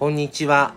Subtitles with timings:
[0.00, 0.72] こんにちは。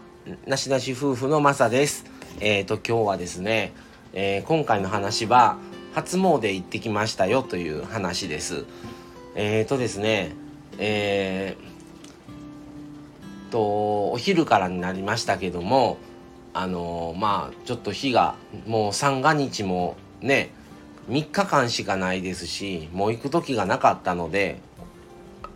[0.46, 2.04] なしなし夫婦のまさです。
[2.42, 3.72] えっ、と、今日はですね、
[4.12, 5.60] えー今回の話は、
[5.94, 8.65] 初詣行ってきましたよという話です。
[9.36, 10.36] えっ、とですね、
[10.78, 15.99] えーと、お昼からになりましたけども、
[16.53, 18.35] あのまあ、ちょっと日が、
[18.67, 20.52] もう三が日もね、
[21.08, 24.59] 3日間しかないですし、もう行く時がなかったので、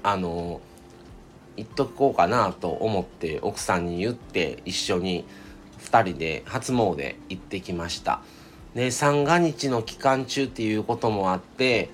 [0.03, 0.61] あの
[1.57, 5.25] 行っとこうかなと思って奥さんに言って一緒に
[5.81, 8.21] 2人で初詣行ってきました。
[8.75, 11.89] で三が日の期間中っていうこともあって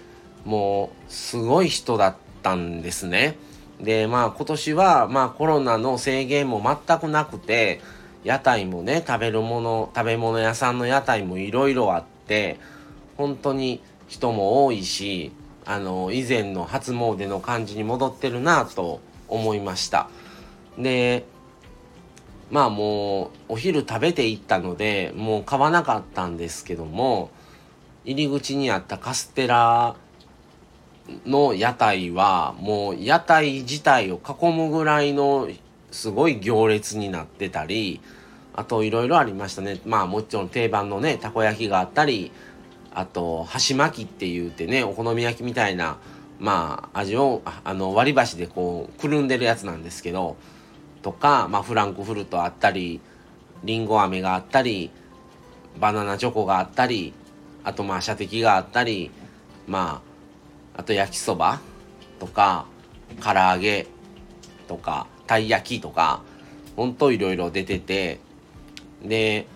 [0.46, 3.38] もうすごい人だったんですね。
[3.80, 7.82] でまあ今年はまあコロナの制限も全くなくて
[8.24, 12.60] 屋台もね食べるもの食べ物屋さんの屋台もいろいろあって
[13.18, 15.32] 本当に人も多いし
[15.66, 19.00] あの以前の初詣の感じに戻ってるなと
[19.34, 20.10] 思いました。
[20.78, 21.26] で
[22.52, 27.32] まあもうお昼食べていったのでもう買わなかったんですけども
[28.06, 29.96] 入り口にあったカステラ
[31.26, 35.50] の屋台はもう屋台自体を囲むぐらいの
[35.92, 38.02] すごい行列になってたり
[38.54, 39.80] あといろいろありましたね。
[39.86, 42.32] まあもちろん定番のねたこ焼きがあったり
[42.94, 45.98] あと箸巻きって言ってねお好み焼きみたいな
[46.44, 50.36] まあ味をあの割り箸でこうくるんでるやつなんですけど
[51.02, 53.00] とか、まあ、フランクフルトあったり
[53.64, 54.92] りんご飴があったり
[55.80, 57.14] バナナチョコがあったり
[57.64, 59.10] あとまあ射的があったり
[59.68, 60.02] ま
[60.76, 61.62] ああと焼きそば
[62.20, 62.66] とか
[63.24, 63.88] 唐揚げ
[64.68, 66.24] とかたい焼きとか
[66.76, 68.20] ほんといろいろ出てて
[69.02, 69.48] で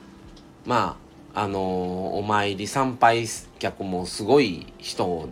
[0.65, 0.97] ま
[1.33, 1.63] ああのー
[2.17, 3.25] お参り参拝
[3.59, 5.29] 客もすごい人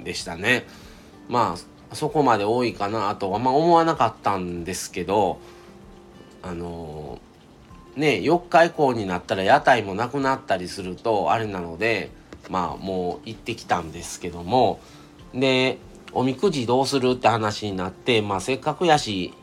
[0.00, 0.66] でしたね。
[1.28, 1.56] ま
[1.90, 5.38] あそこまで多いかなとはあんま思わなかったんですけど
[6.42, 7.28] あのー
[7.98, 12.10] ね4日以降になったら屋台もなくなったりするとあれなので
[12.48, 14.80] まあもう行ってきたんですけども
[15.34, 15.78] で
[16.12, 19.34] おみくじどうするって話になってまあせっかくやし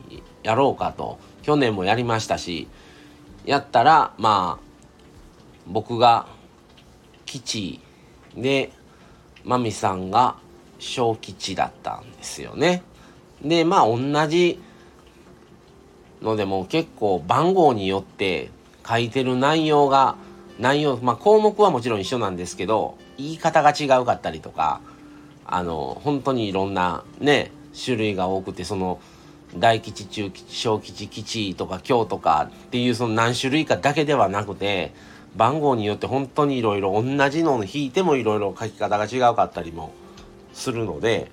[0.42, 2.66] やろうかと去年もやりましたし
[3.44, 4.64] やったらまあ
[5.66, 6.26] 僕が
[7.26, 7.80] 吉
[8.36, 8.72] で
[9.44, 10.36] マミさんが
[10.78, 12.82] 小吉だったんですよね。
[13.42, 13.98] でまあ同
[14.28, 14.60] じ
[16.22, 18.50] のでも結構番号によって
[18.88, 20.16] 書いてる内容が
[20.58, 24.80] 内容まあ項目はもちろん一緒なんですけど言い方が違うかったりとか
[25.44, 27.50] あの本当にいろんなね
[27.84, 29.00] 種類が多くてその
[29.56, 34.92] 大吉中吉小吉吉とか京とかっていうその何種類かだけではなくて
[35.36, 39.92] 番号によって本当にいろいろ同じのを引いてもいろいろ書き方が違うかったりも
[40.56, 41.30] するので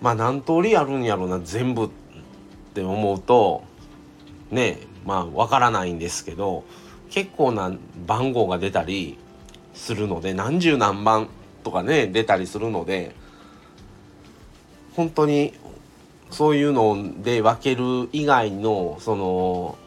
[0.00, 1.88] まあ何通りあるんやろうな全部っ
[2.74, 3.62] て思うと
[4.50, 6.64] ねまあわからないんですけど
[7.08, 7.72] 結構な
[8.06, 9.16] 番号が出たり
[9.74, 11.28] するので何十何番
[11.62, 13.14] とかね出たりするので
[14.96, 15.54] 本当に
[16.30, 19.78] そういうので分ける以外のその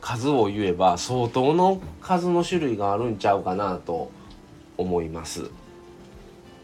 [0.00, 4.10] 数を言えば相当の数の種類があるんちゃうかなと
[4.76, 5.50] 思います。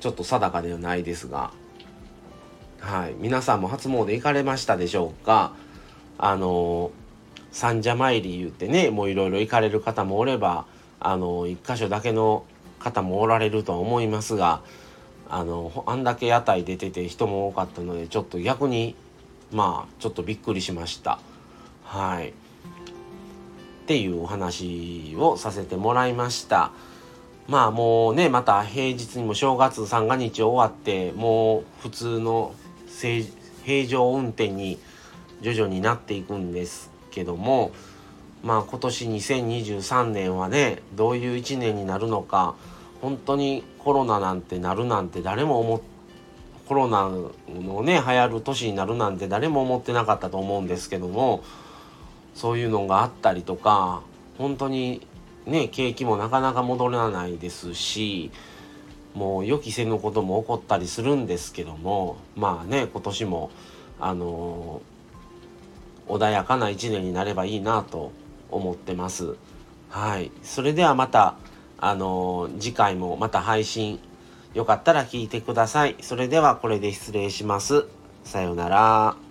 [0.00, 1.52] ちょっと定かではないですが
[2.80, 3.14] はい。
[3.18, 5.52] 皆さんも初詣行かれましたでしょうか？
[6.16, 6.92] あの
[7.50, 10.66] 三社参り言ってねもういろいろ行かれる方もおれば
[11.00, 12.44] あの一箇所だけの
[12.78, 14.62] 方もおられるとは思いますが
[15.28, 18.94] あのあんだけ屋台出てて人も多かったのでちょっと逆に
[19.52, 21.18] まあちょっとびっくりしました。
[21.84, 22.28] はい。
[22.30, 22.32] っ
[23.86, 26.72] ていうお話をさせてもらいました。
[27.48, 32.54] まあもうねまた平日にも正月三が日終わってもう普通の
[33.64, 34.78] 平常運転に
[35.40, 37.72] 徐々になっていくんですけども
[38.42, 42.54] まあ今年2023年はねどういう1年になるのか
[43.00, 45.80] 本当にコロナなんてなるなんて誰も思っ
[46.68, 51.42] コロナのね流行る年になるなんて誰も思ってなかったと思うんですけども
[52.34, 54.02] そういうのがあったりとか
[54.36, 55.06] 本当に
[55.48, 58.30] ね景気もなかなか戻らないですし
[59.14, 63.50] もう予期せぬことも起こったりするんですけどもまあね今年も
[63.98, 64.80] あの
[66.06, 68.12] 穏やかな一年になればいいなと
[68.50, 69.36] 思ってます。
[69.90, 71.36] はい、それではまた
[71.78, 74.00] あの次回もまた配信
[74.54, 75.96] よかったら聞いてください。
[76.00, 77.86] それではこれで失礼します。
[78.24, 79.27] さようなら。